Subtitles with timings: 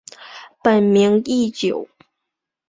[0.63, 1.87] 本名义久。